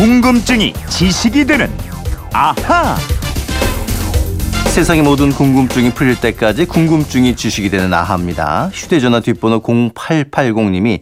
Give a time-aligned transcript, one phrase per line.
[0.00, 1.70] 궁금증이 지식이 되는
[2.32, 2.96] 아하.
[4.70, 8.70] 세상의 모든 궁금증이 풀릴 때까지 궁금증이 지식이 되는 아하입니다.
[8.72, 11.00] 휴대전화 뒷번호 0880님이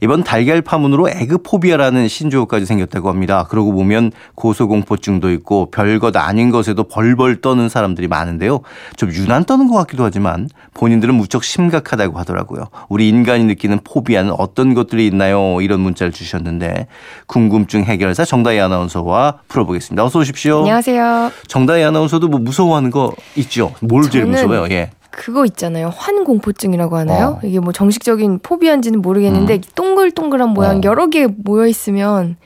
[0.00, 3.46] 이번 달걀 파문으로 에그포비아라는 신조어까지 생겼다고 합니다.
[3.48, 8.60] 그러고 보면 고소공포증도 있고 별것 아닌 것에도 벌벌 떠는 사람들이 많은데요.
[8.96, 12.66] 좀 유난 떠는 것 같기도 하지만 본인들은 무척 심각하다고 하더라고요.
[12.88, 15.60] 우리 인간이 느끼는 포비아는 어떤 것들이 있나요?
[15.60, 16.86] 이런 문자를 주셨는데
[17.26, 20.04] 궁금증 해결사 정다희 아나운서와 풀어보겠습니다.
[20.04, 20.58] 어서 오십시오.
[20.60, 21.32] 안녕하세요.
[21.46, 23.72] 정다희 아나운서도 뭐 무서워하는 거 있죠?
[23.80, 24.66] 뭘 제일 무서워요?
[24.70, 24.90] 예.
[25.18, 25.92] 그거 있잖아요.
[25.96, 27.40] 환공포증이라고 하나요?
[27.42, 27.46] 어.
[27.46, 29.60] 이게 뭐 정식적인 포비아인지는 모르겠는데 음.
[29.74, 30.80] 동글동글한 모양 어.
[30.84, 32.36] 여러 개 모여 있으면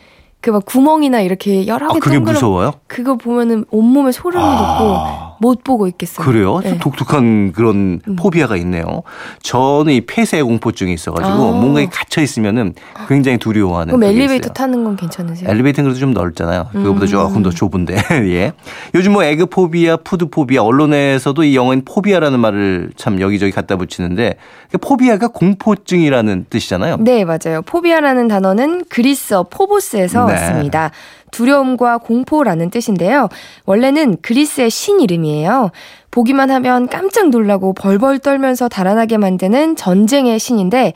[0.41, 2.73] 그 막 구멍이나 이렇게 여러 개 아, 그게 동그란 무서워요?
[2.89, 4.57] 그거 보면은 온몸에 소름이 아.
[4.79, 6.25] 돋고 못 보고 있겠어요.
[6.25, 6.61] 그래요?
[6.63, 6.79] 네.
[6.79, 8.17] 독특한 그런 음.
[8.17, 9.03] 포비아가 있네요.
[9.43, 11.61] 저는 이 폐쇄 공포증이 있어가지고 아.
[11.61, 12.75] 뭔가에 갇혀 있으면은
[13.09, 13.93] 굉장히 두려워하는.
[13.93, 14.53] 그럼 엘리베이터 있어요.
[14.53, 15.51] 타는 건 괜찮으세요?
[15.51, 16.69] 엘리베이터는 그래도 좀 넓잖아요.
[16.73, 17.09] 그거보다 음.
[17.09, 17.97] 조금 더 좁은데.
[18.31, 18.53] 예.
[18.95, 24.37] 요즘 뭐 egg phobia, food phobia 언론에서도 이 영어인 phobia라는 말을 참 여기저기 갖다 붙이는데
[24.81, 26.99] phobia가 공포증이라는 뜻이잖아요.
[27.01, 27.63] 네, 맞아요.
[27.67, 30.35] phobia라는 단어는 그리스어 포보스에서 네.
[30.35, 30.93] 왔습니다.
[31.33, 33.29] 두려움과 공포라는 뜻인데요.
[33.67, 35.73] 원래는 그리스의 신 이름이에요.
[36.13, 40.93] 보기만 하면 깜짝 놀라고 벌벌 떨면서 달아나게 만드는 전쟁의 신인데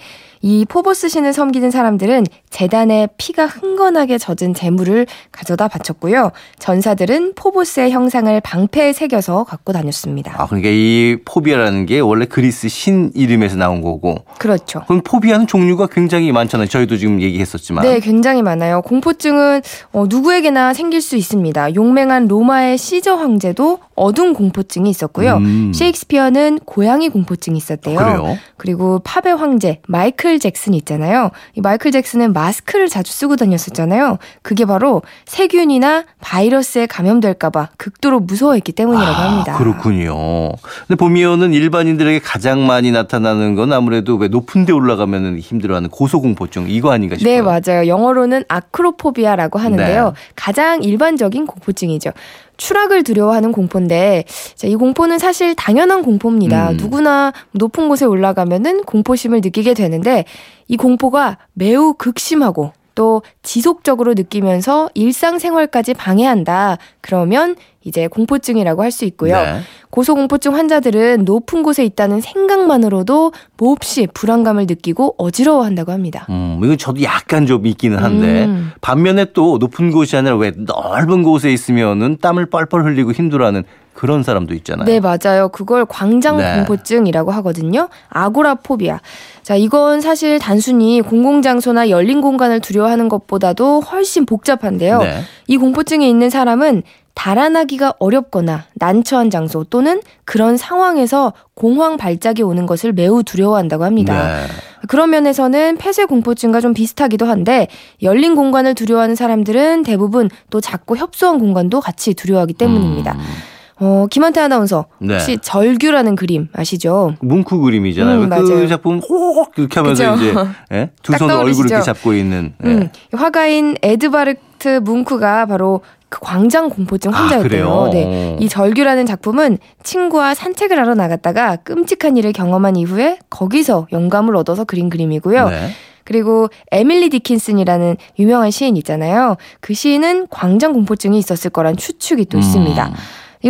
[0.46, 6.30] 이 포보스 신을 섬기는 사람들은 제단에 피가 흥건하게 젖은 제물을 가져다 바쳤고요.
[6.60, 10.40] 전사들은 포보스의 형상을 방패에 새겨서 갖고 다녔습니다.
[10.40, 14.18] 아, 그러니까 이 phobia라는 게 원래 그리스 신 이름에서 나온 거고.
[14.38, 14.84] 그렇죠.
[14.86, 16.68] 그럼 phobia는 종류가 굉장히 많잖아요.
[16.68, 17.82] 저희도 지금 얘기했었지만.
[17.84, 18.82] 네, 굉장히 많아요.
[18.82, 21.74] 공포증은 어, 누구에게나 생길 수 있습니다.
[21.74, 25.36] 용맹한 로마의 시저 황제도 어둠 공포증이 있었고요.
[25.38, 25.72] 음.
[25.74, 27.96] 셰익스피어는 고양이 공포증이 있었대요.
[27.98, 28.38] 그래요?
[28.56, 31.30] 그리고 팝의 황제 마이클 잭슨 있잖아요.
[31.54, 34.18] 이 마이클 잭슨은 마스크를 자주 쓰고 다녔었잖아요.
[34.42, 39.56] 그게 바로 세균이나 바이러스에 감염될까봐 극도로 무서워했기 때문이라고 아, 합니다.
[39.56, 40.50] 그렇군요.
[40.86, 46.92] 근데 보면은 일반인들에게 가장 많이 나타나는 건 아무래도 왜 높은 데 올라가면 힘들어하는 고소공포증 이거
[46.92, 47.34] 아닌가 싶어요.
[47.34, 47.86] 네, 맞아요.
[47.86, 50.04] 영어로는 아크로포비아라고 하는데요.
[50.04, 50.12] 네.
[50.34, 52.10] 가장 일반적인 공포증이죠.
[52.56, 54.24] 추락을 두려워하는 공포인데
[54.54, 56.70] 자, 이 공포는 사실 당연한 공포입니다.
[56.70, 56.76] 음.
[56.76, 60.24] 누구나 높은 곳에 올라가면은 공포심을 느끼게 되는데
[60.68, 66.78] 이 공포가 매우 극심하고 또 지속적으로 느끼면서 일상생활까지 방해한다.
[67.00, 69.36] 그러면 이제 공포증이라고 할 수 있고요.
[69.36, 69.60] 네.
[69.90, 76.26] 고소공포증 환자들은 높은 곳에 있다는 생각만으로도 몹시 불안감을 느끼고 어지러워한다고 합니다.
[76.30, 78.72] 음, 이거 저도 약간 좀 있기는 한데 음.
[78.80, 83.64] 반면에 또 높은 곳이 아니라 왜 넓은 곳에 있으면은 땀을 뻘뻘 흘리고 힘들어하는
[83.96, 84.84] 그런 사람도 있잖아요.
[84.84, 85.48] 네, 맞아요.
[85.48, 86.56] 그걸 광장 네.
[86.56, 87.88] 공포증이라고 하거든요.
[88.10, 89.00] 아고라포비아.
[89.42, 94.98] 자, 이건 사실 단순히 공공장소나 열린 공간을 두려워하는 것보다도 훨씬 복잡한데요.
[94.98, 95.20] 네.
[95.46, 96.82] 이 공포증이 있는 사람은
[97.14, 104.36] 달아나기가 어렵거나 난처한 장소 또는 그런 상황에서 공황 발작이 오는 것을 매우 두려워한다고 합니다.
[104.36, 104.46] 네.
[104.88, 107.68] 그런 면에서는 폐쇄 공포증과 좀 비슷하기도 한데
[108.02, 113.12] 열린 공간을 두려워하는 사람들은 대부분 또 작고 협소한 공간도 같이 두려워하기 때문입니다.
[113.12, 113.55] 음.
[113.78, 115.14] 어, 김한태 아나운서 네.
[115.14, 117.14] 혹시 절규라는 그림 아시죠?
[117.20, 118.20] 뭉크 그림이잖아요.
[118.20, 120.24] 음, 그 작품 혹 이렇게 하면서 그쵸?
[120.24, 120.34] 이제
[120.72, 120.90] 예?
[121.02, 122.68] 두손 얼굴 이렇게 잡고 있는 예.
[122.68, 127.68] 음, 화가인 에드바르트 뭉크가 바로 그 광장 공포증 아, 환자였대요.
[127.70, 128.36] 아, 네.
[128.40, 134.88] 이 절규라는 작품은 친구와 산책을 하러 나갔다가 끔찍한 일을 경험한 이후에 거기서 영감을 얻어서 그린
[134.88, 135.48] 그림이고요.
[135.50, 135.70] 네.
[136.04, 139.36] 그리고 에밀리 디킨슨이라는 유명한 시인 있잖아요.
[139.60, 142.86] 그 시인은 광장 공포증이 있었을 거란 추측이 또 있습니다.
[142.86, 142.94] 음.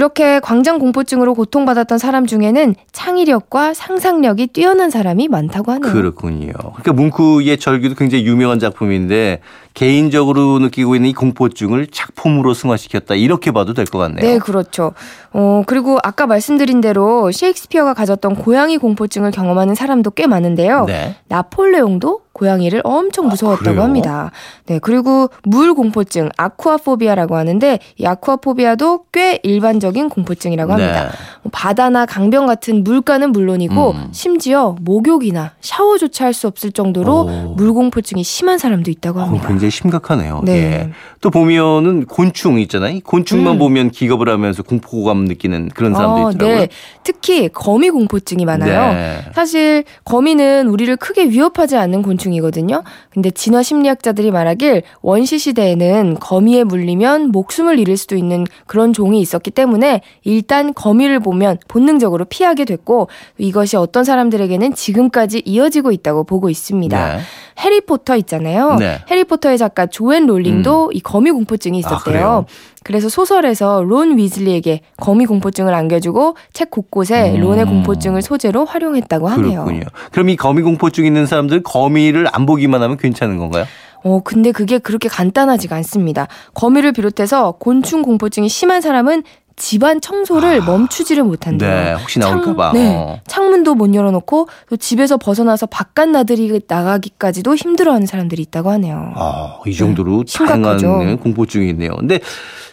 [0.01, 5.91] 이렇게 광장 공포증으로 고통받았던 사람 중에는 창의력과 상상력이 뛰어난 사람이 많다고 하네요.
[5.91, 6.53] 그렇군요.
[6.53, 9.41] 그러니까 뭉크의 절규도 굉장히 유명한 작품인데
[9.73, 14.21] 개인적으로 느끼고 있는 이 공포증을 작품으로 승화시켰다 이렇게 봐도 될 것 같네요.
[14.21, 14.93] 네, 그렇죠.
[15.33, 20.85] 어, 그리고 아까 말씀드린 대로 셰익스피어가 가졌던 고양이 공포증을 경험하는 사람도 꽤 많은데요.
[20.85, 21.17] 네.
[21.29, 24.31] 나폴레옹도 고양이를 엄청 아, 무서웠다고 아, 합니다.
[24.67, 31.05] 네, 그리고 물 공포증, 아쿠아포비아라고 하는데 이 아쿠아포비아도 꽤 일반적인 공포증이라고 합니다.
[31.05, 31.09] 네.
[31.43, 34.09] 뭐 바다나 강변 같은 물가는 물론이고 음.
[34.13, 37.55] 심지어 목욕이나 샤워조차 할 수 없을 정도로 오.
[37.57, 39.47] 물 공포증이 심한 사람도 있다고 합니다.
[39.47, 40.43] 어, 굉장히 심각하네요.
[40.45, 40.53] 네.
[40.53, 40.91] 예.
[41.23, 43.01] 또 보면은 곤충 있잖아요.
[43.03, 43.59] 곤충만 음.
[43.59, 46.59] 보면 기겁을 하면서 공포감 느끼는 그런 사람도 어, 있더라고요.
[46.59, 46.69] 네.
[47.05, 48.93] 특히 거미 공포증이 많아요.
[48.93, 49.21] 네.
[49.35, 52.83] 사실 거미는 우리를 크게 위협하지 않는 곤충 곤충이거든요.
[53.11, 59.51] 근데 진화 심리학자들이 말하길 원시 시대에는 거미에 물리면 목숨을 잃을 수도 있는 그런 종이 있었기
[59.51, 63.09] 때문에 일단 거미를 보면 본능적으로 피하게 됐고
[63.39, 67.17] 이것이 어떤 사람들에게는 지금까지 이어지고 있다고 보고 있습니다.
[67.17, 67.21] 네.
[67.59, 68.77] 해리포터 있잖아요.
[68.77, 68.99] 네.
[69.11, 70.93] 해리포터의 작가 조앤 롤링도 음.
[70.93, 72.47] 이 거미 공포증이 아, 있었대요.
[72.49, 77.41] 아, 그래서 소설에서 론 위즐리에게 거미 공포증을 안겨주고 책 곳곳에 음.
[77.41, 79.65] 론의 공포증을 소재로 활용했다고 하네요.
[79.65, 79.87] 그렇군요.
[80.13, 83.65] 그럼 이 거미 공포증 있는 사람들 거미를 안 보기만 하면 괜찮은 건가요?
[84.05, 86.29] 어, 근데 그게 그렇게 간단하지가 않습니다.
[86.55, 89.25] 거미를 비롯해서 곤충 공포증이 심한 사람은
[89.57, 91.71] 집안 청소를 아, 멈추지를 못한대요.
[91.71, 92.73] 네, 혹시 나올까봐.
[92.75, 93.21] 네, 어.
[93.27, 99.13] 창문도 못 열어놓고 또 집에서 벗어나서 바깥 나들이 나가기까지도 힘들어하는 사람들이 있다고 하네요.
[99.17, 101.97] 아, 이 정도로 네, 다양한 공포증이 있네요.
[101.97, 102.21] 근데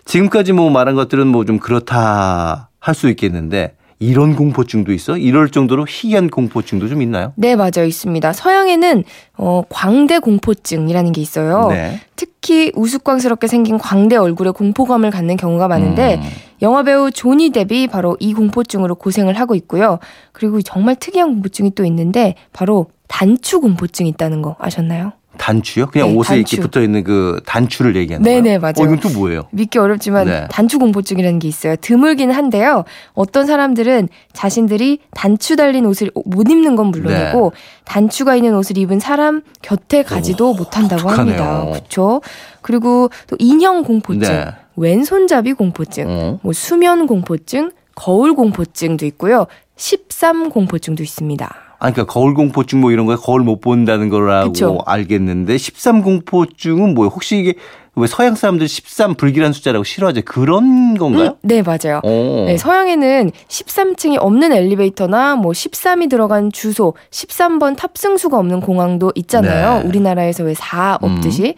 [0.05, 5.17] 지금까지 뭐 말한 것들은 뭐 좀 그렇다 할 수 있겠는데 이런 공포증도 있어?
[5.17, 7.33] 이럴 정도로 희귀한 공포증도 좀 있나요?
[7.35, 7.85] 네, 맞아요.
[7.85, 8.33] 있습니다.
[8.33, 9.03] 서양에는
[9.37, 11.67] 어, 광대 공포증이라는 게 있어요.
[11.69, 11.99] 네.
[12.15, 16.29] 특히 우스꽝스럽게 생긴 광대 얼굴에 공포감을 갖는 경우가 많은데 음.
[16.61, 19.99] 영화배우 조니 뎁이 바로 이 공포증으로 고생을 하고 있고요.
[20.31, 25.13] 그리고 정말 특이한 공포증이 또 있는데 바로 단추 공포증이 있다는 거 아셨나요?
[25.43, 25.87] 단추요?
[25.87, 26.55] 그냥 네, 옷에 단추.
[26.55, 28.41] 이렇게 붙어 있는 그 단추를 얘기하는 거예요?
[28.41, 28.73] 네네 맞아요.
[28.79, 29.43] 어, 이건 또 뭐예요?
[29.51, 30.47] 믿기 어렵지만 네.
[30.49, 31.75] 단추 공포증이라는 게 있어요.
[31.75, 32.85] 드물기는 한데요.
[33.13, 37.61] 어떤 사람들은 자신들이 단추 달린 옷을 못 입는 건 물론이고 네.
[37.83, 41.65] 단추가 있는 옷을 입은 사람 곁에 가지도 오, 못한다고 합니다.
[41.65, 42.21] 그렇죠.
[42.61, 44.45] 그리고 또 인형 공포증, 네.
[44.77, 46.39] 왼손잡이 공포증, 어?
[46.41, 49.47] 뭐 수면 공포증, 거울 공포증도 있고요.
[49.75, 51.62] 13 공포증도 있습니다.
[51.83, 54.79] 아, 그러니까 거울 공포증 뭐 이런 거에 거울 못 본다는 거라고 그쵸?
[54.85, 57.09] 알겠는데 13 공포증은 뭐예요?
[57.09, 57.55] 혹시 이게
[57.95, 60.21] 왜 서양 사람들 13 불길한 숫자라고 싫어하죠?
[60.23, 61.31] 그런 건가요?
[61.31, 61.99] 음, 네, 맞아요.
[62.03, 69.81] 네, 서양에는 13층이 없는 엘리베이터나 뭐 13이 들어간 주소, 13번 탑승수가 없는 공항도 있잖아요.
[69.81, 69.87] 네.
[69.87, 71.55] 우리나라에서 왜 4 없듯이.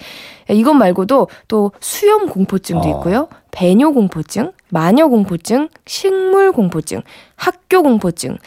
[0.49, 0.55] 음.
[0.55, 2.91] 이것 말고도 또 수염 공포증도 어.
[2.97, 3.27] 있고요.
[3.51, 7.01] 배뇨 공포증, 마녀 공포증, 식물 공포증,
[7.35, 8.37] 학교 공포증,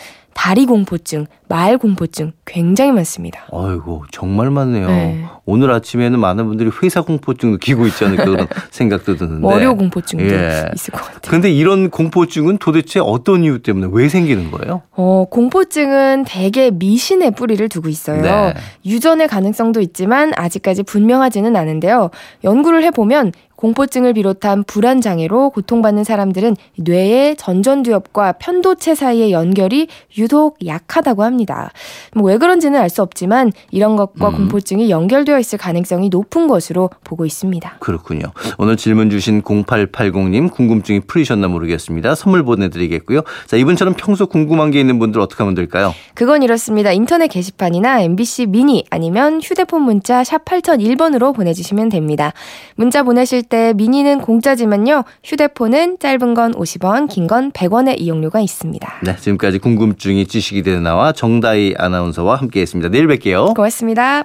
[0.41, 3.49] 다리 공포증, 말 공포증 굉장히 많습니다.
[3.53, 4.87] 아이고 정말 많네요.
[4.87, 5.25] 네.
[5.51, 10.67] 오늘 아침에는 많은 분들이 회사 공포증 느끼고 있지 않을까 그런 생각도 드는데 월요 공포증도 예.
[10.75, 11.21] 있을 것 같아요.
[11.27, 14.83] 그런데 이런 공포증은 도대체 어떤 이유 때문에 왜 생기는 거예요?
[14.95, 18.21] 어, 공포증은 대개 미신의 뿌리를 두고 있어요.
[18.21, 18.55] 네.
[18.85, 22.11] 유전의 가능성도 있지만 아직까지 분명하지는 않은데요.
[22.45, 31.25] 연구를 해보면 공포증을 비롯한 불안 장애로 고통받는 사람들은 뇌의 전전두엽과 편도체 사이의 연결이 유독 약하다고
[31.25, 31.73] 합니다.
[32.15, 34.37] 뭐 왜 그런지는 알 수 없지만 이런 것과 음.
[34.37, 37.77] 공포증이 연결되어 있을 가능성이 높은 것으로 보고 있습니다.
[37.81, 38.33] 그렇군요.
[38.59, 42.15] 오늘 질문 주신 0880님 궁금증이 풀리셨나 모르겠습니다.
[42.15, 43.23] 선물 보내드리겠고요.
[43.47, 45.95] 자 이분처럼 평소 궁금한 게 있는 분들 어떻게 하면 될까요?
[46.15, 46.93] 그건 이렇습니다.
[46.93, 52.33] 인터넷 게시판이나 MBC 미니 아니면 휴대폰 문자 샵 8001번으로 보내주시면 됩니다.
[52.77, 55.05] 문자 보내실 때 미니는 공짜지만요.
[55.25, 59.01] 휴대폰은 짧은 건 50원, 긴 건 100원의 이용료가 있습니다.
[59.05, 62.89] 네, 지금까지 궁금증이 지식이 되는 나와 정다희 아나운서와 함께했습니다.
[62.89, 63.55] 내일 뵐게요.
[63.55, 64.25] 고맙습니다.